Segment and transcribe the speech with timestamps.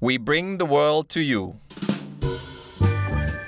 [0.00, 1.42] We bring the world to you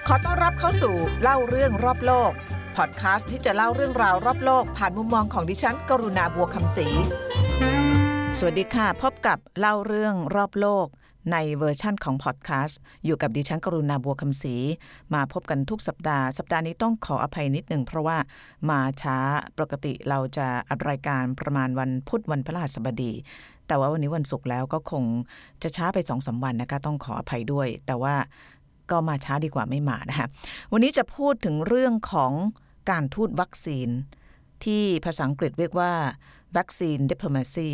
[0.06, 2.32] ขอต้อนรับเข้าสู่เล่าเรื่องรอบโลก
[2.76, 6.86] พอดคาสต์ที่จะเล่าเรื่องราวรอบโลก ผ่านมุมมองของดิฉัน กรุณาบัวคำศรี
[8.38, 10.86] สวัสดีค่ะ พบกับเล่าเรื่องรอบโลก
[11.32, 14.56] ในเวอร์ชั่นของพอดแคสต์อยู่กับดิฉันกรุณาบัวคำศรี
[15.14, 18.18] มาพบกันทุกสัปดาห์ สัปดาห์นี้ต้องขออภัยนิดหนึ่งเพราะว่า
[18.70, 19.18] มาช้า
[19.58, 23.12] ปกติเราจะอัดรายการประมาณวันพุธวันพฤหัสบดี
[23.70, 25.04] แต่ว่าวันนี้วันศุกร์แล้วก็คง
[25.62, 28.14] จะช้าไปสองสาวันนะคะ ต้องขออภัยด้วย แต่ว่า
[28.90, 30.26] ก็มาช้าดีกว่าไม่มานะคะ
[30.72, 32.32] วันนี้จะพูดถึงเรื่องของ
[32.90, 33.88] การทูตวัคซีน
[34.64, 35.92] ที่ภาษาอังกฤษเรียกว่า
[36.56, 37.68] วัคซีน diplomacy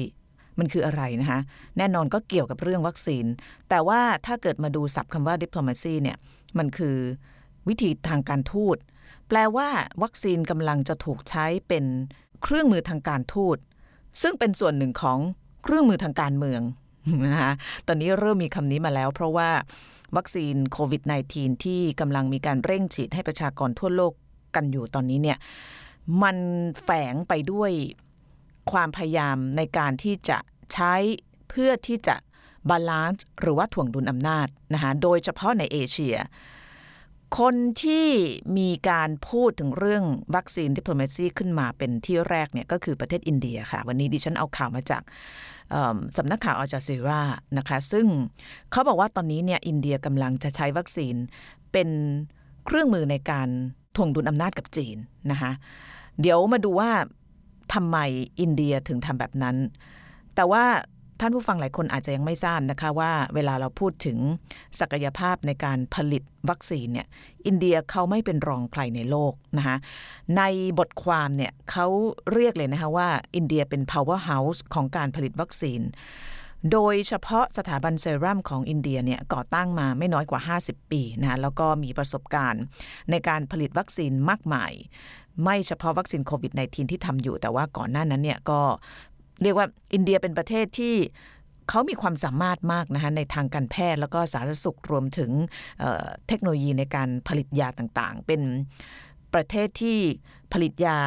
[0.59, 1.41] มันคืออะไรนะคะ
[1.79, 3.25] แน่นอนก็เกี่ยวกับเรื่องวัคซีน
[3.69, 6.17] แต่ว่าถ้าเกิดมาดูศัพท์คำว่า diplomacy เนี่ย
[6.59, 6.97] มันคือ
[7.69, 8.77] วิธีทางการทูต
[9.29, 9.69] แปลว่า
[10.03, 11.85] วัคซีนกำลังจะถูกใช้เป็น
[12.43, 13.59] เครื่องมือทางการทูต
[14.23, 15.19] ซึ่งเป็นส่วนหนึ่งของ
[15.67, 16.63] เครื่องมือทางการเมือง
[17.25, 17.53] นะคะ
[17.87, 19.51] ตอนนี้เริ่มมีคำนี้มาแล้ว เพราะว่า
[20.17, 21.03] วัคซีนโควิด
[21.33, 24.13] -19 ที่กำลังมีการเร่งฉีดให้ประชากรทั่วโลก
[24.55, 25.39] กันอยู่ตอนนี้เนี่ย
[26.23, 26.37] มัน
[26.83, 27.71] แฝงไปด้วย
[28.71, 30.39] ความพยายามในการที่จะ
[30.73, 30.95] ใช้
[31.49, 32.17] เพื่อที่จะ
[32.71, 36.17] balance หรือว่าถ่วงดุลอำนาจนะคะโดยเฉพาะในเอเชีย
[37.39, 38.07] คนที่
[38.59, 45.03] มีการพูดถึงเรื่องวัคซีนดิปโลมซีขึ้นมาเป็นที่แรกเนี่ยก็คือประเทศอินเดียค่ะ วันนี้ดิฉันเอาข่าวมาจาก
[46.17, 47.23] สำนักข่าวอัลจาซีรา
[47.59, 48.07] นะคะ ซึ่ง
[48.71, 51.15] เขาบอกว่าตอนนี้เนี่ยอินเดียกำลังจะใช้วัคซีน
[51.73, 51.89] เป็น
[52.67, 53.49] เครื่องมือในการ
[53.97, 54.97] ถ่วงดุลอำนาจกับจีน
[55.31, 55.53] นะคะ
[56.21, 56.91] เดี๋ยวมาดูว่า
[57.75, 57.99] ทำไม
[58.41, 59.57] อินเดียถึงทำแบบนั้น
[60.35, 60.65] แต่ว่า
[61.21, 64.19] ท่านผู้ฟังหลายคนอาจจะยังไม่ทราบนะคะว่าเวลาเราพูดถึง
[64.81, 67.07] ศักยภาพในการผลิตวัคซีนเนี่ย
[67.47, 69.77] อินเดียเขาไม่เป็นรองใครในโลกนะคะ
[70.37, 70.43] ใน
[70.79, 71.87] บทความเนี่ยเขา
[72.33, 75.81] เรียกเลยนะคะว่าอินเดียเป็น power house ของการผลิตวัคซีน
[76.73, 82.63] โดยเฉพาะสถาบันเซรั่มของอินเดียเนี่ยก่อตั้งมาไม่น้อยกว่า 50 ปีนะแล้วก็มีประสบการณ์
[83.11, 84.73] ในการผลิตวัคซีนมากมาย
[85.45, 88.61] ไม่เฉพาะวัคซีนโควิด -19 ที่ทำอยู่แต่ว่าก่อนหน้านั้นเนี่ยก็
[89.43, 90.95] เรียกว่าอินเดียเป็นประเทศที่
[91.69, 95.31] เขามีความสามารถมากนะคะในทางการแพทย์แล้วก็สาธารณสุขรวมถึง
[95.79, 98.41] เเทคโนโลยีในการผลิตยาต่างๆ เป็น
[99.35, 99.99] ประเทศที่
[100.53, 100.99] ผลิตยา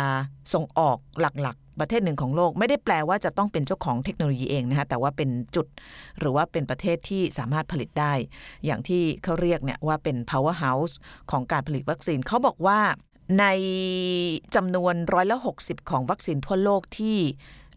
[0.54, 5.68] ส่งออกหลักๆ ประเทศหนึ่งของโลก ไม่ได้แปลว่าจะต้องเป็นเจ้าของเทคโนโลยีเองนะคะแต่ว่าเป็นจุด
[6.20, 8.14] หรือว่าเป็นประเทศที่สามารถผลิตได้
[8.66, 10.94] อย่างที่เขาเรียกเนี่ยว่าเป็น power house
[11.32, 12.80] ของการผลิตวัคซีนเขาบอกว่า
[13.40, 13.46] ใน
[14.56, 17.18] จำนวนร้อยละ60 ของวัคซีนทั่วโลกที่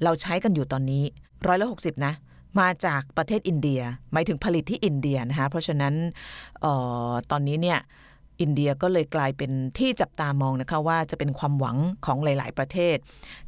[0.05, 1.03] เราใช้กันอยู่ตอนนี้
[1.47, 2.13] ร้อยละหกสิบนะ
[2.61, 3.81] มาจากประเทศอินเดีย
[4.13, 5.95] หมายถึงผลิตที่อินเดียนะคะเพราะฉะนั้น
[6.65, 6.67] อ
[7.11, 7.79] อตอนนี้เนี่ย
[8.41, 11.77] อินเดียก็เลยกลายเป็นที่จับตามองนะคะว่าจะเป็นความหวัง
[12.07, 12.97] ของหลาย ๆ ประเทศ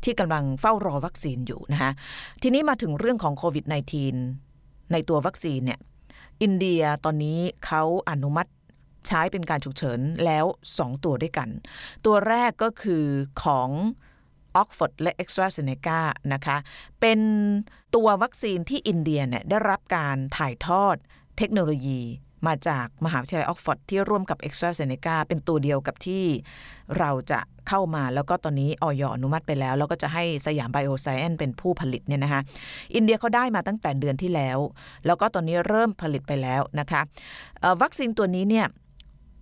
[0.05, 1.91] ที่กำลังเฝ้ารอวัคซีนอยู่นะคะ
[2.43, 3.65] ทีนี้มาถึงเรื่องของโควิด
[4.29, 5.81] -19 ในตัววัคซีนเนี่ย
[6.43, 8.51] อินเดียตอนนี้เขาอนุมัติ
[9.07, 10.45] ใช้เป็นการฉุกเฉินแล้ว
[10.75, 11.49] 2 ตัวด้วยกัน
[12.07, 13.05] ตัวแรกก็คือ
[13.43, 13.71] ของ
[14.57, 16.01] ออกฟอร์ดและเอ็กซ์ตราเซเนกา
[16.33, 16.57] นะคะ
[17.01, 17.21] เป็น
[17.95, 20.97] ตัววัคซีนที่อินเดียเนี่ยได้รับการถ่ายทอด
[21.39, 22.01] เทคโนโลยี
[22.47, 26.25] มาจากมหาวิทยาลัยออกฟอร์ดที่ร่วมกับเอ็กซ์ตราเซเนกาเป็นตัวเดียวกับที่
[26.99, 32.41] เราจะเข้ามาแล้วก็ตอนนี้อย.อนุมัติไปแล้ว แล้วก็จะให้สยามไบโอไซเอนซ์เป็นผู้ผลิตเนี่ยนะคะ
[32.95, 34.59] อินเดียเขาได้มาตั้งแต่เดือนที่แล้ว
[35.07, 37.01] แล้วก็ตอนนี้เริ่มผลิตไปแล้วนะคะ
[37.83, 38.67] วัคซีนตัวนี้เนี่ย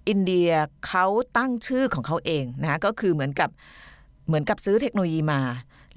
[0.08, 0.50] อินเดีย
[0.86, 1.06] เขา
[1.36, 3.50] ตั้งชื่อของเขาเองนะคะก็คือเหมือนกับ
[4.26, 5.40] เหมือนกับซื้อเทคโนโลยีมา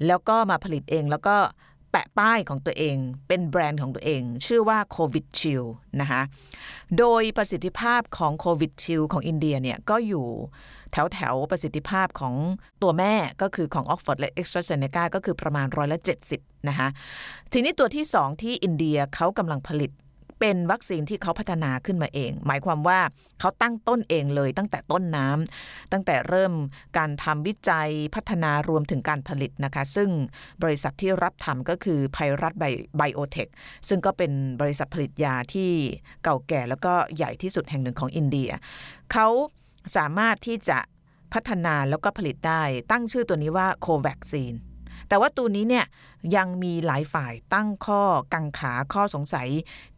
[0.06, 1.36] แล้วก็มาผลิตเองแล้วก็
[1.90, 2.96] แปะป้ายของตัวเอง
[3.28, 5.64] เป็นแบรนด์ของตัวเอง ชื่อว่า Covishield
[6.00, 6.22] นะคะ
[6.98, 10.26] โดยประสิทธิภาพของ Covishield ของอินเดียเนี่ยก็อยู่
[10.92, 12.34] แถวแถวประสิทธิภาพของ
[12.82, 16.88] ตัวแม่ก็คือของออกฟอร์ดและเอ็กซ์ตราเซเนกาก็คือประมาณร้อยละเจ็ดสิบนะคะ
[17.52, 19.90] ทีนี้ตัวที่สองที่อินเดียเขากำลังผลิต
[20.40, 23.00] เป็นวัคซีนที่เขาพัฒนาขึ้นมาเอง หมายความว่า
[23.40, 26.52] เขาตั้งต้นเองเลยตั้งแต่ต้นน้ำตั้งแต่เริ่ม
[26.98, 30.10] การทำวิจัยพัฒนารวมถึงการผลิตนะคะ ซึ่ง
[30.62, 32.54] บริษัทที่รับทำก็คือไพรัต
[32.96, 33.48] ไบโอเทค
[33.88, 35.70] ซึ่งก็เป็นบริษัทผลิตยาที่
[36.24, 38.50] เก่าแก่แล้วก็ใหญ่ที่สุดแห่งหนึ่งของอินเดีย
[39.12, 39.28] เขา
[39.96, 40.78] สามารถที่จะ
[41.34, 44.52] พัฒนาแล้วก็ผลิตได้ ตั้งชื่อตัวนี้ว่าโควัคซีน
[45.08, 45.86] แต่ว่าตัวนี้เนี่ย
[46.36, 48.02] ยังมีหลายฝ่ายตั้งข้อ
[48.34, 49.48] กังขาข้อสงสัย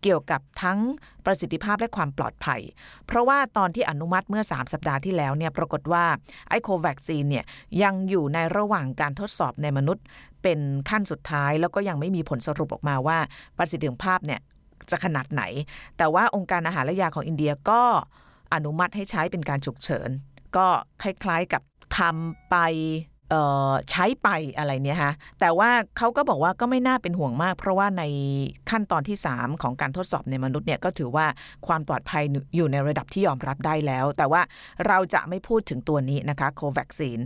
[0.03, 0.79] เกี่ยวกับทั้ง
[1.25, 2.61] ประสิทธิภาพและความปลอดภัย
[3.07, 6.05] เพราะว่าตอนที่อนุมัติเมื่อ 3 สัปดาห์ที่แล้วเนี่ยปรากฏว่า
[6.49, 7.45] ไอโควัคซีนเนี่ย
[7.83, 10.05] ยังอยู่ในระหว่างการทดสอบในมนุษย์
[10.43, 10.61] เป็น
[10.91, 13.19] ขั้นสุดท้าย แล้วก็ยังไม่มีผลสรุปออกมาว่า
[13.59, 14.41] ประสิทธิภาพเนี่ย
[14.91, 15.43] จะขนาดไหน
[15.99, 17.83] แต่ว่าองค์การอาหารและยาของอินเดียก็
[18.55, 20.11] อนุมัติให้ใช้เป็นการฉุกเฉิน
[20.57, 20.67] ก็
[21.03, 21.63] คล้ายๆกับ
[21.99, 22.57] ทำไป
[23.91, 24.29] ใช้ไป
[24.59, 28.05] อะไรเนี่ยฮะแต่ว่าเขาก็บอกว่าก็ไม่น่าเป็นห่วงมาก เพราะว่าใน
[28.71, 31.27] ขั้นตอนที่ 3 ของการทดสอบในมนุษย์เนี่ยก็ถือว่า
[31.67, 32.23] ความปลอดภัย
[32.57, 34.43] อยู่ในระดับที่ยอมรับได้แล้ว แต่ว่า
[34.87, 37.19] เราจะไม่พูดถึงตัวนี้นะคะโควัคซีน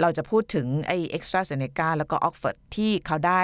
[0.00, 3.42] เราจะพูดถึงไอเอ็กซ์ตราเซเนกาแล้วก็ออกฟอร์ดที่เขาได้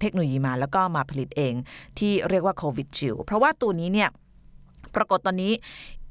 [0.00, 1.54] เทคโนโลยีมาแล้วก็มาผลิตเอง
[1.98, 4.10] ที่เรียกว่าโควิดชิลเพราะว่าตัวนี้เนี่ย
[4.96, 5.52] ปรากฏตอนนี้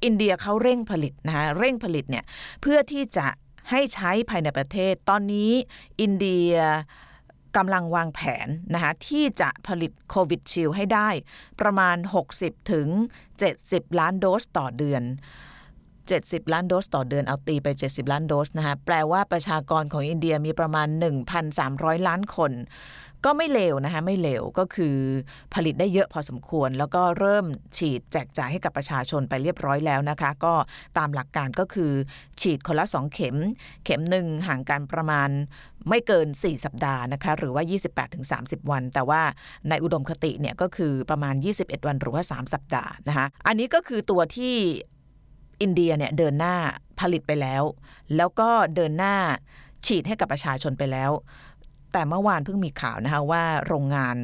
[0.04, 2.24] อินเดียเขาเร่งผลิตนะคะเร่งผลิตเนี่ย
[2.62, 3.28] เพื่อที่จะ
[3.70, 5.52] ให้ใช้ภายในประเทศ ตอนนี้
[6.02, 6.54] อินเดีย
[7.58, 11.10] กำลังวางแผนนะคะที่จะผลิตโควิดชิลให้ได้
[11.62, 11.98] ประมาณ
[12.34, 12.88] 60ถึง
[13.44, 15.04] 70 ล้านโดสต่อเดือน
[16.10, 20.88] 70 ล้านโดสต่อเดือนเอาตีไป 70 ล้านโดสนะคะแปลว่าประชากรของอินเดียมีประมาณ
[21.48, 22.52] 1,300 ล้านคน
[23.26, 24.96] ก็ไม่เลวนะคะไม่เลวก็คือ
[25.54, 27.46] ผลิตได้เยอะพอสมควร แล้วก็เริ่ม
[27.78, 30.54] ฉีดแจกจ่ายให้กับประชาชนไปเรียบร้อยแล้วนะคะ ก็
[30.98, 31.92] ตามหลักการก็คือ
[32.42, 33.36] ฉีดคนละ 2 เข็ม
[33.86, 35.30] เข็มหนึ่งห่างกันประมาณ
[35.90, 37.64] ไม่เกิน 4 สัปดาห์นะคะ หรือว่า
[38.18, 39.22] 28-30 วัน แต่ว่า
[39.70, 44.56] ในอุดมคติเนี่ยก็คือประมาณ 21 วันหรือว่า 3 สัปดาห์นะคะ อันนี้ก็คือตัวที่
[45.62, 46.56] อินเดียเนี่ยเดินหน้า
[47.00, 47.64] ผลิตไปแล้ว
[48.16, 49.16] แล้วก็เดินหน้า
[49.86, 51.12] ฉีดให้กับประชาชนไปแล้ว
[51.92, 54.16] แต่เมื่อวานเพิ่งมีข่าวนะคะว่าโรงงาน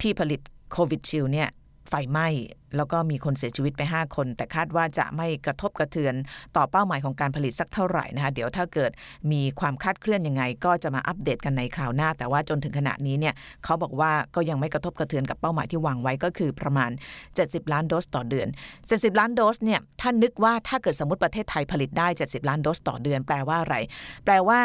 [0.00, 0.40] ที่ผลิต
[0.72, 1.48] โควิดชิลเนี่ย
[1.88, 2.28] ไฟไหม้
[2.76, 6.14] แล้วก็มีคนเสียชีวิตไป 5 คน แต่คาดว่าจะไม่กระทบกระเทือน
[6.56, 8.90] ต่อเป้าหมายของการผลิตสักเท่าไหร่นะคะเดี๋ยวถ้าเกิด
[9.32, 13.34] มีความคาดเคลื่อนยังไง ก็จะมาอัปเดตกันในคราวหน้า แต่ว่าจนถึงขณะนี้เนี่ย
[13.64, 16.90] เขาบอกว่าก็ยังไม่กระทบกระเทือนกับเป้าหมายที่วางไว้ก็คือประมาณ
[17.30, 18.48] 70 ล้านโดสต่อเดือน
[18.82, 23.76] 70 ล้านโดสเนี่ยท่านนึกว่าถ้าเกิดสมมติประเทศไทยผลิตได้ 70 ล้านโดสต่อเดือน แปลว่าอะไร
[24.24, 24.60] แปลว่า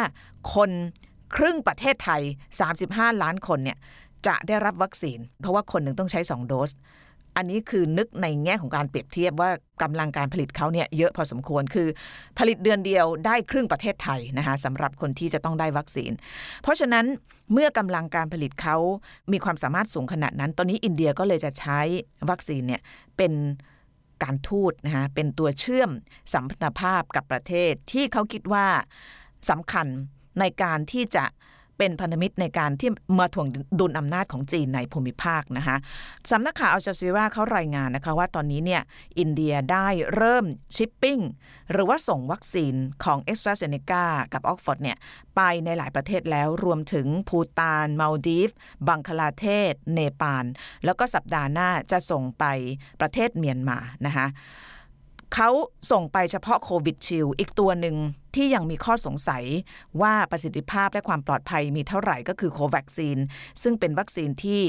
[0.54, 0.70] คน
[1.36, 2.22] ครึ่งประเทศไทย
[2.72, 3.78] 35 ล้านคนเนี่ย
[4.26, 6.70] จะได้รับวัคซีน เพราะว่าคนหนึ่งต้องใช้ 2 โดส
[7.38, 9.50] อันนี้คือนึกในแง่ของการเปรียบเทียบว่า
[9.82, 11.88] กำลังการผลิตเขาเนี่ยเยอะพอสมควรคือ
[12.38, 16.12] ผลิตเดือนเดียวได้ครึ่งประเทศไทยนะคะสำหรับคนที่จะต้องได้วัคซีน
[16.62, 17.06] เพราะฉะนั้น
[17.52, 18.76] เมื่อกำลังการผลิตเขา
[19.32, 21.80] มีความสามารถสูงขนาดนั้น ตอนนี้อินเดียก็เลยจะใช้
[22.30, 22.82] วัคซีนเนี่ย
[23.16, 23.32] เป็น
[24.22, 25.90] การทูตนะคะเป็นตัวเชื่อม
[26.32, 28.66] สัมพันธภาพกับประเทศที่เขาคิดว่า
[29.50, 29.86] สำคัญ
[30.40, 31.24] ในการที่จะ
[31.78, 33.46] เป็นพันธมิตรในการที่มาถ่วง
[33.80, 35.76] ดุลอำนาจของจีนในภูมิภาคนะคะ
[36.30, 38.82] สำนักข่าวอัลจาซีราเขารายงานนะคะว่าตอนนี้เนี่ย
[39.18, 40.44] อินเดียได้เริ่ม
[40.76, 41.18] ชิปปิ้ง
[41.72, 44.96] หรือว่าส่งวัคซีนของเอ็กซ์ตราเซเนกากับออกฟอร์ดเนี่ย
[45.36, 48.50] ไปในหลายประเทศแล้วรวมถึงภูตานมาลดีฟ
[48.88, 50.44] บังคลาเทศ เนปาล
[50.84, 52.44] แล้วก็สัปดาห์หน้าจะส่งไป
[53.00, 54.26] ประเทศเมียนมานะคะ
[55.34, 55.50] เขา
[55.90, 57.96] ส่งไปเฉพาะโควิดชิลอีกตัวหนึ่ง
[58.34, 59.44] ที่ยังมีข้อสงสัย
[60.02, 63.18] ว่าประสิทธิภาพและความปลอดภัยมีเท่าไหร่ก็คือโควัคซีน
[63.62, 64.60] ซึ่งเป็นวัคซีนที่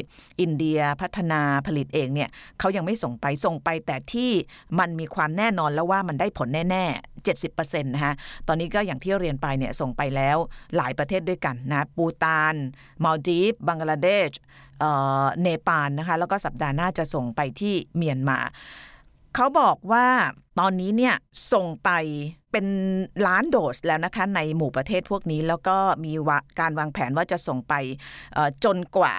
[0.42, 2.30] อินเดียพัฒนาผลิตเองเนี่ย
[2.60, 4.32] เขายังไม่ส่งไปส่งไปแต่ที่
[4.80, 8.14] มันมีความแน่นอนแล้วว่ามันได้ผลแน่ๆ70%นะคะ
[8.48, 10.38] ตอนนี้ก็อย่างที่เรียนไปเนี่ยส่งไปแล้ว
[10.78, 12.56] หลายประเทศด้วยกันนะปูตาน
[13.04, 14.30] มาลดีฟบังกลาเทศ
[15.42, 18.40] เนปาลนะคะแล้วก็สัปดาห์หน้าจะส่งไปที่เมียนมา
[19.36, 20.08] เขาบอกว่า
[20.60, 21.16] ตอนนี้เนี่ย
[21.54, 21.90] ส่งไป
[22.52, 22.66] เป็น
[23.28, 26.14] ล้านโดสแล้วนะคะในหมู่ประเทศพวกนี้ แล้วก็มี
[26.60, 27.74] การวางแผนว่าจะส่งไป
[28.64, 29.16] จนกว่า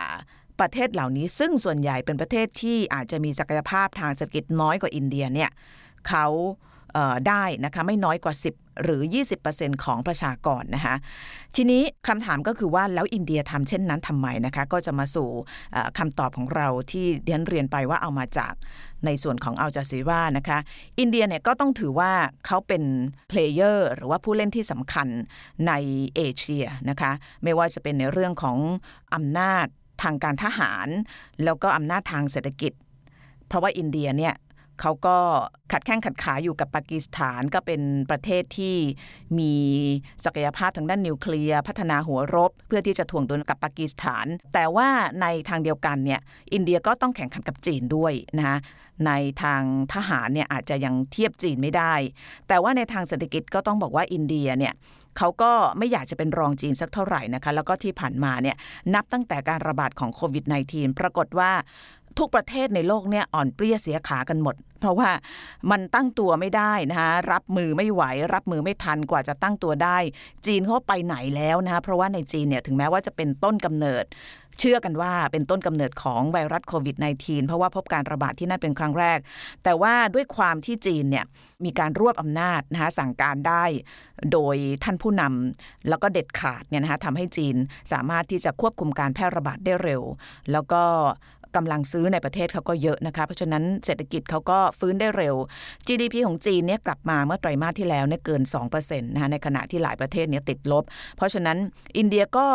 [0.61, 5.51] ประเทศเหล่านี้ ซึ่งส่วนใหญ่เป็นประเทศที่อาจจะมีศักยภาพทางเศรษฐกิจน้อยกว่าอินเดียเนี่ย
[6.09, 6.27] เขา
[7.29, 9.03] ได้นะคะไม่น้อยกว่า 10 หรือ
[9.43, 10.95] 20%ของประชากรนะคะ
[11.57, 15.29] ทีนี้คำถามก็คือว่าแล้วอินเดียทำเช่นนั้นทำไมนะคะก็จะมาสู่
[15.99, 18.53] คำตอบของเราที่เรียนเรียนไปว่าเอามาจาก
[19.07, 20.59] ในส่วนของอัลจาซีรานะคะ
[21.01, 22.13] อินเดียเนี่ยก็ต้องถือว่า
[22.47, 22.83] เขาเป็น
[23.29, 25.09] player หรือว่าผู้เล่นที่สำคัญ
[25.67, 25.73] ใน
[26.17, 27.11] เอเชียนะคะ
[27.45, 28.59] ไม่ว่าจะเป็นในเรื่องของ
[29.15, 29.67] อำนาจ
[30.03, 30.89] ทางการทหาร
[31.45, 32.73] แล้วก็อำนาจทางเศรษฐกิจ
[33.49, 34.35] เพราะว่าอินเดียเนี่ย
[34.81, 35.17] เขาก็
[35.73, 38.77] ขัดแข้งขัดขาอยู่กับปากีสถานก็เป็นประเทศที่
[39.39, 39.55] มี
[40.25, 44.89] ศักยภาพทางด้านนิวเคลียร์พัฒนาหัวรบ เพื่อที่จะถ่วงดุลกับปากีสถาน แต่ว่า
[45.23, 46.21] ในทางเดียวกันเนี่ย
[46.53, 48.59] อินเดียก็ต้องแข่งขันกับจีนด้วยนะคะ
[49.07, 49.63] ในทาง
[49.95, 51.95] ทหารเนี่ยอาจจะยังเทียบจีนไม่ได้
[52.49, 54.75] แต่ว่าในทางเศรษฐกิจก็ต้องบอกว่าอินเดียเนี่ย
[55.19, 58.57] เขาก็ไม่อยากจะเป็นรองจีนสักเท่าไหร่นะคะแล้วก็ที่ผ่านมาเนี่ย
[58.95, 61.51] นับตั้งแต่การระบาดของโควิด -19 ปรากฏว่า
[62.19, 65.11] ทุกประเทศในโลกเนี่ยอ่อนเปรี้ยเสียขากันหมด เพราะว่า
[65.71, 68.03] มันตั้งตัวไม่ได้นะคะรับมือไม่ไหว
[68.35, 69.99] รับมือไม่ทันกว่าจะตั้งตัวได้
[70.47, 74.07] จีนเขาไปไหนแล้วนะคะเพราะว่าในจีนเนี่ยถึงแม้ว่าจะเป็นต้นกำเนิด
[74.59, 79.19] เชื่อกันว่าเป็นต้นกำเนิดของไวรัสโควิด -19 เพราะว่าพบการระบาดที่นั่นเป็นครั้งแรก
[79.65, 81.25] แต่ว่าด้วยความที่จีนเนี่ย
[81.65, 83.65] มีการรวบอำนาจนะคะสั่งการได้
[84.33, 87.57] โดยท่านผู้นำแล้วก็เด็ดขาดเนี่ยนะคะทำให้จีน
[87.93, 90.03] สามารถที่จะควบคุมการแพร่ระบาดได้เร็ว
[90.53, 90.83] แล้วก็
[91.57, 95.35] กำลังซื้อในประเทศเขาก็เยอะนะคะ เพราะฉะนั้นเศรษฐกิจเขาก็ฟื้นได้เร็ว
[95.87, 98.43] GDP ของจีนเนี่ยกลับมาเมื่อไตรมาสที่แล้วเนี่ยเกิน
[98.73, 100.85] 2%นะคะในขณะที่หลายประเทศเนี่ยติดลบ
[101.17, 101.59] เพราะฉะนั้น
[101.99, 102.47] อินเดียก็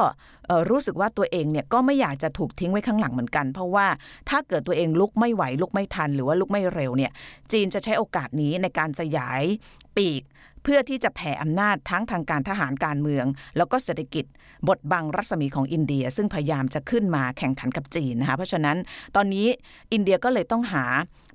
[0.70, 3.88] รู้สึกว่าตัวเองเนี่ยก็ไม่อยากจะถูกทิ้งไว้ข้างหลังเหมือนกัน เพราะว่า
[4.30, 7.12] ถ้าเกิดตัวเองลุกไม่ไหวลุกไม่ทัน หรือว่าลุกไม่เร็วเนี่ย
[7.52, 9.44] จีนจะใช้โอกาสนี้ในการสยาย
[9.98, 10.24] ปีก
[10.64, 13.26] เพื่อที่จะแผ่อำนาจทั้งทางการทหารการเมือง
[13.58, 14.26] แล้วก็เศรษฐกิจ
[14.68, 18.78] บดบังรัศมีของอินเดีย ซึ่งพยายามจะขึ้นมาแข่งขันกับจีนนะคะเพราะฉะนั้น
[19.16, 19.48] ตอนนี้
[19.94, 20.84] อินเดียก็เลยต้องหา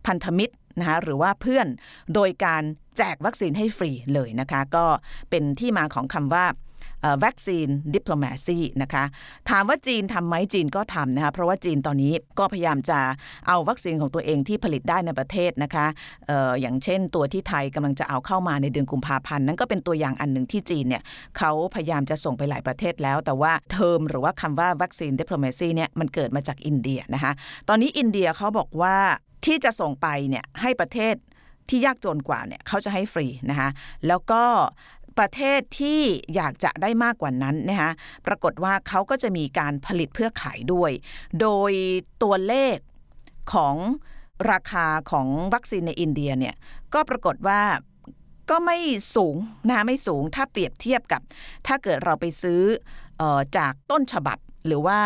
[0.07, 1.67] พันธมิตรนะคะหรือว่าเพื่อน
[2.15, 2.63] โดยการ
[2.99, 4.85] แจกวัคซีนให้ฟรีเลยนะคะ ก็
[5.31, 6.45] เป็นที่มาของคำว่า
[7.25, 9.05] vaccine diplomacy นะคะ
[9.51, 12.99] ถามว่าจีนทำไหมจีนก็ทำนะคะเพราะว่าจีนตอนนี้ก็พยายามจะ
[13.49, 15.87] เอาวัคซีนของตัวเองที่ผลิตได้ในประเทศนะคะ
[16.31, 21.03] อออย่างเช่นตัวที่ไทยกำลังจะเอาเข้ามาในเดือนกุมภาพันธ์นั่นก็เป็นตัวอย่างอันหนึ่งที่จีนเนี่ย
[21.39, 27.33] เขาพยายามจะส่งไปหลายประเทศแล้ว แต่ว่าเทอมหรือว่าคำว่าวัคซีนดิปโลมาซีเนี่ยมันเกิดมาจากอินเดียนะคะ
[27.69, 28.97] ตอนนี้อินเดียเขาบอกว่า
[29.47, 31.15] ที่จะส่งไปเนี่ยให้ประเทศ
[31.69, 33.69] ที่ยากจนกว่าเนี่ยเขาจะให้ฟรีนะคะ
[34.07, 34.43] แล้วก็
[35.19, 36.01] ประเทศที่
[36.35, 37.93] อยากจะได้มากกว่านั้นนะคะ
[38.27, 40.91] ปรากฏว่าเขาก็จะมีการผลิตเพื่อขายด้วย
[41.41, 41.73] โดย
[42.23, 42.77] ตัวเลข
[43.53, 43.77] ของ
[44.51, 46.55] ราคาของวัคซีนในอินเดียเนี่ย
[46.95, 47.61] ก็ปรากฏว่า
[48.51, 48.79] ก็ไม่
[49.17, 49.37] สูง
[49.69, 51.21] นะคะไม่สูงถ้าเปรียบเทียบกับ
[51.67, 52.61] ถ้าเกิดเราไปซื้อ
[53.21, 55.01] ออจากต้นฉบับหรือว่า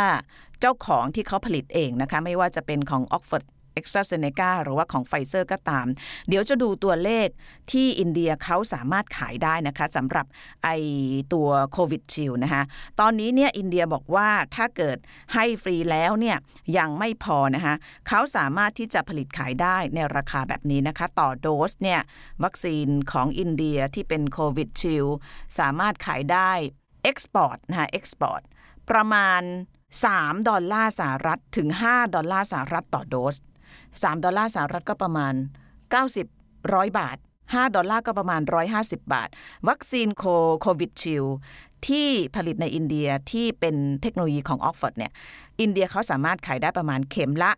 [0.60, 5.86] เจ้าของที่เขาผลิตเองนะคะไม่ว่าจะเป็นของ Oxford AstraZeneca หรือว่าของไฟเซอร์ก็ตาม
[6.28, 7.28] เดี๋ยวจะดูตัวเลข
[7.72, 10.26] ที่อินเดียเขาสามารถขายได้นะคะสำหรับ
[10.64, 10.68] ไอ้
[11.32, 12.62] ตัว Covishield นะคะ
[13.00, 14.98] ตอนนี้เนี่ยอินเดียบอกว่าถ้าเกิด
[15.34, 16.36] ให้ฟรีแล้วเนี่ย
[16.78, 17.74] ยังไม่พอนะคะ
[18.08, 22.00] เขาสามารถที่จะผลิตขายได้ในราคาแบบนี้นะคะ ต่อโดสเนี่ย
[22.44, 25.06] วัคซีนของอินเดียที่เป็น Covishield
[25.58, 26.50] สามารถขายได้
[27.02, 28.42] export นะคะ export
[28.90, 29.42] ประมาณ
[29.94, 33.36] 3 ดอลลาร์สหรัฐถึง 5 ดอลลาร์สหรัฐต่อโดส
[33.82, 35.34] 3 ดอลลาร์สหรัฐก็ประมาณ
[36.00, 37.16] 90 100 บาท
[37.52, 38.40] 5 ดอลลาร์ก็ประมาณ
[38.76, 39.28] 150 บาท
[39.68, 40.24] วัคซีน Co-
[40.60, 41.24] Covishield
[41.88, 45.12] ที่ผลิตในอินเดียที่เป็นเทคโนโลยีของออกฟอร์ดเนี่ย
[45.60, 47.50] อินเดียเขาสามารถขายได้ประมาณเข็มละ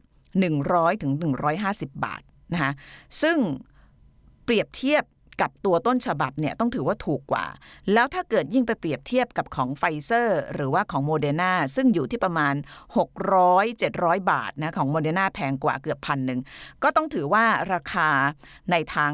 [0.46, 1.12] 100ถึง
[1.58, 2.72] 150 บาทนะคะ
[3.22, 3.38] ซึ่ง
[4.44, 5.04] เปรียบเทียบ
[5.40, 7.46] กับตัวต้นฉบับเนี่ยต้องถือว่าถูกกว่า
[7.92, 12.54] แล้วถ้าเกิดยิ่งไปเปรียบเทียบกับของไฟเซอร์หรือว่าของโมเดอร์นาซึ่งอยู่ที่ประมาณ
[13.16, 16.40] 600 700 บาทนะของโมเดอร์นาแพงกว่าเกือบพันหนึ่ง
[16.82, 18.08] ก็ต้องถือว่าราคา
[18.70, 19.12] ในทาง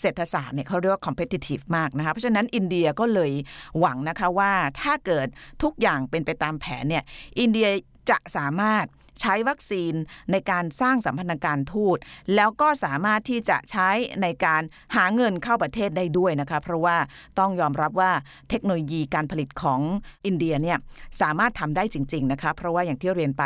[0.00, 3.32] เศรษฐศาสตร์เนี่ยเขาเรียกว่า competitive มากนะคะเพราะฉะนั้นอินเดียก็เลย
[3.78, 5.26] หวังนะคะว่าถ้าเกิด
[5.62, 7.04] ทุกอย่างเป็นไปตามแผนเนี่ย
[7.40, 7.68] อินเดีย
[8.10, 8.86] จะสามารถ
[9.20, 9.94] ใช้วัคซีน
[10.32, 11.98] ในการสร้างสัมพันธการทูต
[12.34, 13.88] แล้วก็สามารถที่จะใช้
[14.22, 14.62] ในการ
[14.96, 16.96] หาเงินเข้าประเทศได้ด้วยนะคะ เพราะว่า
[17.38, 18.12] ต้องยอมรับว่า
[18.50, 19.80] เทคโนโลยีการผลิตของ
[20.26, 20.78] อินเดียเนี่ย
[21.20, 23.42] สามารถทำได้จริง ๆ นะคะ เพราะว่าอย่างที่เรียนไป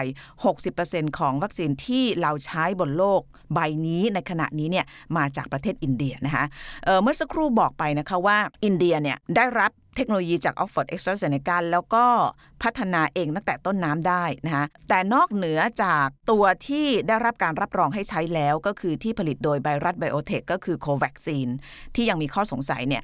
[0.58, 3.20] 60%ของวัคซีนที่เราใช้บนโลก
[3.54, 6.44] ใบนี้ในขณะนี้เนี่ยมาจากประเทศอินเดียนะคะ
[6.84, 12.04] เเมื่อสักครู่บอกไปนะคะว่าอินเดียเนี่ยได้รับ เทคโนโลยีจาก Oxford AstraZeneca แล้วก็
[12.62, 21.48] พัฒนาเองตั้งแต่ต้นน้ำได้นะคะแต่นอกเหนือจากตัวที่ได้รับการรับรองให้ใช้แล้วก็คือที่ผลิตโดยไบรัสไบโอเทคก็คือโควัคซีน
[21.94, 23.02] ที่ยังมีข้อสงสัยเนี่ย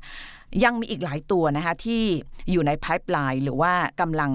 [0.64, 2.02] ยังมีอีกหลายตัวนะคะที่
[2.50, 4.32] อยู่ในไพ p e ไลน์หรือว่ากำลัง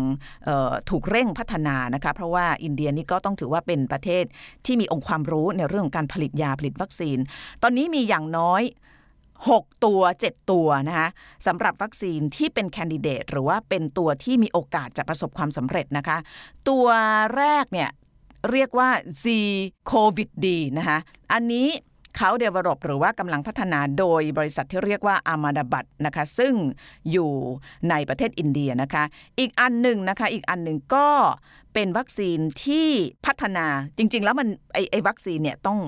[0.90, 4.24] ถูกเร่งพัฒนานะคะเพราะว่าอินเดียนี่ก็ต้องถือว่าเป็นประเทศ
[4.66, 7.18] ที่มีองค์ความรู้ในเรื่องของการผลิตยาผลิตวัคซีน
[7.64, 8.62] ตอนนี้มีอย่างน้อย
[9.48, 11.08] 6 ตัว 7 ตัวนะคะ
[11.48, 16.18] สำหรับวัคซีนที่เป็นแคนดิเดตหรือว่าเป็นตัวที่มีโอกาสจะประสบความสำเร็จนะคะ
[16.70, 16.88] ตัว
[17.38, 17.90] แรกเนี่ย
[18.52, 18.90] เรียกว่า
[19.24, 19.26] Z
[19.92, 20.98] COVID D นะคะ
[21.34, 21.70] อันนี้
[22.18, 26.54] เขาเดเวลลอปหรือว่ากำลังพัฒนาโดยบริษัทที่เรียกว่าอามาดาบัตนะคะซึ่ง
[27.12, 27.32] อยู่
[27.90, 29.04] ในประเทศอินเดียนะคะ
[29.40, 31.08] อีกอันหนึ่งนะคะอีกอันหนึ่งก็
[31.74, 32.90] เป็นวัคซีนที่
[33.26, 33.66] พัฒนา
[33.98, 35.80] จริง ๆ แล้วมันไอไอวัคซีนเนี่ยต้อง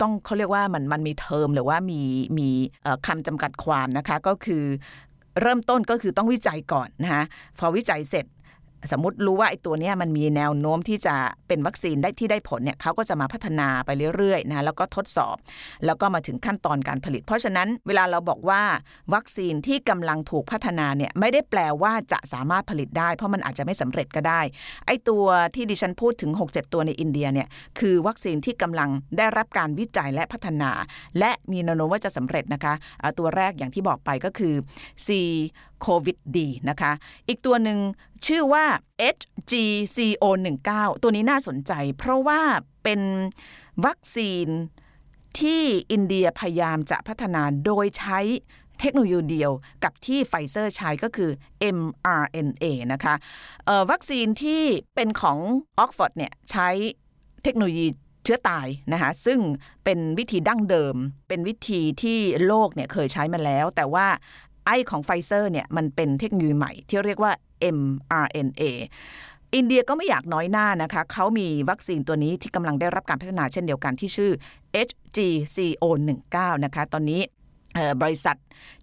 [0.00, 2.00] ต้องเขาเรียกว่ามันมันมีเทอมหรือว่ามี
[2.38, 2.48] มี
[3.06, 4.64] คำจำกัดความนะคะก็คือ
[5.42, 7.24] เริ่มต้นก็คือต้องวิจัยก่อนนะคะ
[7.58, 8.24] พอวิจัยเสร็จ
[8.92, 11.16] สมมติรู้ว่าไอ้ตัวนี้มันมีแนวโน้มที่จะ
[11.48, 15.36] เป็นวัคซีนได้ที่ได้ผลเนี่ยเขาก็จะมาพัฒนาไปเรื่อยๆนะแล้วก็ทดสอบ
[15.86, 18.62] แล้วก็มาถึงขั้นตอนการผลิต เพราะฉะนั้นเวลาเราบอกว่า
[19.14, 24.40] วัคซีนที่กำลังถูกพัฒนาเนี่ยไม่ได้แปลว่าจะสามารถผลิตได้ เพราะมันอาจจะไม่สำเร็จก็ได้
[24.86, 30.70] ไอ้ตัวที่ดิฉันพูดถึง 6-7 ตัวในอินเดียเนี่ยคือวัคซีนที่กำลังได้รับการวิจัยและพัฒนา
[31.18, 32.74] และมีแนวโน้มว่าจะสำเร็จนะคะ
[33.18, 34.54] ตัวแรกอย่างที่บอกไปก็คือ
[35.06, 35.08] C
[35.82, 36.92] โควิดดีนะคะ
[37.28, 37.78] อีกตัวหนึ่ง
[38.26, 38.64] ชื่อว่า
[39.16, 40.70] HGCO19
[41.02, 42.40] ตัวนี้น่าสนใจ เพราะว่า
[42.82, 43.00] เป็น
[43.84, 44.46] วัคซีน
[45.40, 48.20] ที่อินเดียพยายามจะพัฒนาโดยใช้
[48.80, 49.52] เทคโนโลยีเดียว
[49.84, 51.30] กับที่ไฟเซอร์ใช้ก็คือ
[51.78, 53.14] mRNA นะคะ
[53.90, 54.62] วัคซีนที่
[54.94, 55.38] เป็นของ
[55.78, 56.68] ออกฟอร์ดเนี่ยใช้
[57.44, 57.86] เทคโนโลยี
[58.24, 59.38] เชื้อตายนะคะซึ่ง
[59.84, 60.94] เป็นวิธีดั้งเดิม
[61.28, 64.06] เป็นวิธีที่โลกเนี่ยเคยใช้มาแล้ว แต่ว่า
[64.68, 67.32] ไอของไฟเซอร์เนี่ยมันเป็นเทคโนโลยีใหม่ที่เรียกว่า
[67.78, 68.62] mRNA
[69.54, 74.32] อินเดียก็ไม่อยากน้อยหน้านะคะ เขามีวัคซีนตัวนี้ที่กำลังได้รับการพัฒนาเช่นเดียวกันที่ชื่อ
[74.88, 77.20] HGCO19 นะคะ ตอนนี้
[78.02, 78.36] บริษัท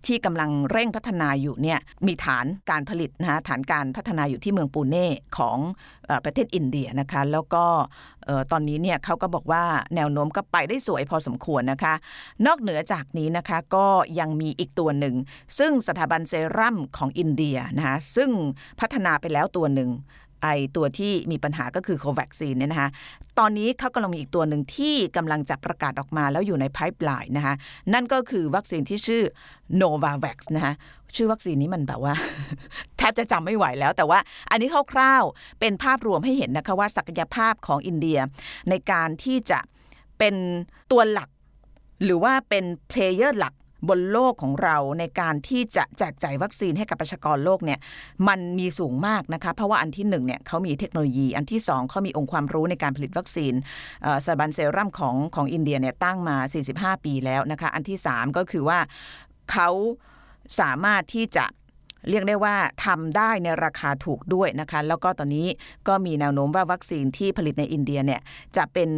[0.05, 5.57] ที่กำลังเร่งพัฒนาอยู่เนี่ยมีฐานการผลิตนะคะฐานการพัฒนาอยู่ที่เมืองปูเน่ของ
[6.09, 7.65] อประเทศอินเดียนะคะแล้วก็
[8.51, 9.63] ตอนนี้เนี่ยเขาก็บอกว่า
[9.95, 11.93] แนวโน้มก็ไปได้สวยพอสมควรนะคะ
[12.45, 13.85] นอกเหนือจากนี้นะคะก็
[14.19, 15.15] ยังมีอีกตัวหนึ่ง
[15.59, 18.29] ซึ่งสถาบันเซรั่มของอินเดียนะคะซึ่ง
[18.79, 19.89] พัฒนาไปแล้วตัวหนึ่ง
[20.45, 22.89] ไอตัวที่มีปัญหาก็คือโควัคซีนเนี่ยนะคะ
[23.39, 27.53] ตอนนี้เขากำลังมีอีกตัวหนึ่งที่กำลังจะประกาศออกมาแล้วอยู่ในไพ p e ไลน์นะคะ
[27.93, 29.23] นั่นก็คือวัคซีนที่ชื่อ
[29.81, 30.73] Novavax นะคะ
[31.15, 32.13] ชื่อวัคซีนนี้มันแบบว่า
[32.97, 34.19] แทบจะจำไม่ไหวแล้ว แต่ว่า
[34.51, 38.19] อันนี้คร่าวๆเป็นภาพรวมให้เห็นนะคะว่าศักยภาพของอินเดีย
[38.69, 39.59] ในการที่จะ
[40.17, 40.35] เป็น
[40.91, 41.29] ตัวหลัก
[42.03, 43.53] หรือว่าเป็นเพลเยอร์หลัก
[43.89, 47.79] บนโลกของเราในการที่จะแจกจ่ายวัคซีนให้กับประชากรโลกเนี่ย
[48.27, 53.53] มันมีสูงมากนะคะเพราะว่าอันที่หนึ่งเนี่ยเขามีเทคโนโลยี อันที่สองเขามีองค์ความรู้ในการผลิตวัคซีน
[54.25, 56.37] สถาบันเซรั่มของของอินเดียเนี่ยตั้งมา
[56.71, 58.79] 45 ปีแล้วนะคะอันที่สามก็คือว่า
[59.51, 59.69] เขา
[60.59, 61.45] สามารถที่จะ
[62.09, 65.47] เรียกได้ว่าทำได้ในราคาถูกด้วยนะคะ แล้วก็ตอนนี้
[65.87, 68.21] ก็มีแนวโน้มว่าวัคซีนที่ผลิตในอินเดียเนี่ย
[68.57, 68.89] จะเป็น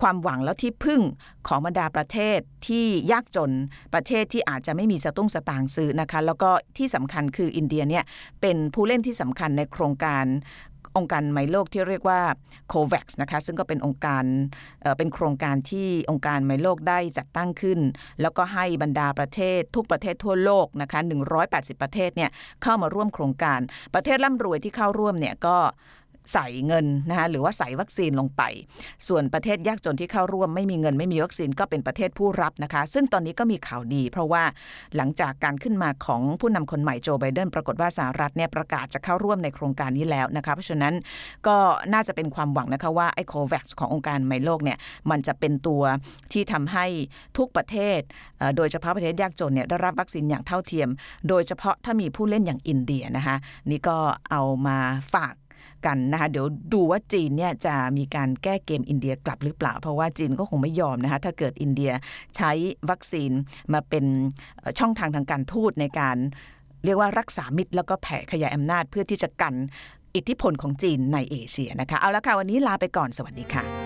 [0.00, 1.02] ความหวังแล้วที่พึ่ง
[1.48, 3.52] ของบรรดาประเทศที่ยากจน
[3.94, 8.04] ประเทศที่อาจจะไม่มีสตุ้งสตางค์ซื้อนะคะแล้วก็ที่สำคัญคืออินเดียเนี่ย
[8.40, 10.24] เป็นผู้เล่นที่สำคัญในโครงการ
[10.96, 12.20] องค์การไมโลกที่เรียกว่า
[12.72, 14.24] COVAX นะคะซึ่งก็เป็นองค์การ
[14.82, 17.78] เเป็นโครงการที่องค์การไมโลกได้จัดตั้งขึ้น
[18.20, 21.00] แล้วก็ให้บรรดาประเทศทุกประเทศทั่วโลกนะคะ
[21.40, 22.30] 180 ประเทศเนี่ย
[22.62, 23.60] เข้ามาร่วมโครงการ
[23.94, 25.56] ประเทศร่ำรวยที่เข้าร่วมเนี่ยก็
[26.32, 28.42] ใส่เงินนะคะหรือว่าใส่วัคซีนลงไป
[29.08, 34.42] ส่วนประเทศยากจนที่เข้าร่วมไม่มีเงินไม่มีวัคซีนก็เป็นประเทศผู้รับนะคะ ซึ่งตอนนี้ก็มีข่าวดี เพราะว่า
[34.96, 40.94] หลังจากการขึ้นมาของผู้นำคนใหม่โจไบเดนปรากฏว่าสหรัฐเนี่ยประกาศจะเข้าร่วมในโครงการนี้แล้วนะคะเพราะฉะนั้น
[41.46, 41.56] ก็
[41.92, 44.78] น่าจะเป็นความหวังนะคะว่าไอ้โควัคขององค์การไมโลกเนี่ย
[45.10, 45.82] มันจะเป็นตัว
[46.32, 46.86] ที่ทำให้
[47.38, 48.00] ทุกประเทศ
[48.56, 50.88] โดยเฉพาะประเทศยากจนเนี่ยได้รับวัคซีนอย่างเท่าเทียม
[51.28, 53.36] โดยเฉพาะถ้ามีผู้เล่นอย่างอินเดียนะคะ
[53.70, 53.96] นี่ก็
[54.30, 54.78] เอามา
[55.14, 55.34] ฝาก
[55.86, 61.92] กันนะคะเดี๋ยวดูว่าจีนเนี่ยจะมีการแก้เกมอินเดียกลับหรือเปล่า เพราะว่าจีนก็คงไม่ยอมนะคะถ้าเกิดอินเดีย
[62.36, 62.52] ใช้
[62.90, 63.30] วัคซีน
[63.72, 64.04] มาเป็น
[64.78, 66.16] ช่องทางทางการทูตในการ
[66.84, 69.54] เรียกว่ารักษามิตรแล้วก็แผ่ขยายอำนาจเพื่อที่จะกัน
[70.16, 73.83] อิทธิพลของจีนในเอเชียนะคะ เอาละค่ะ วันนี้ลาไปก่อนสวัสดีค่ะ